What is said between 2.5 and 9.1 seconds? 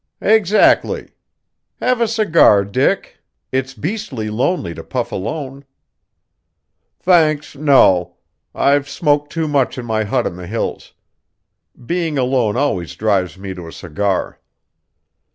Dick; it's beastly lonely to puff alone." "Thanks, no. I've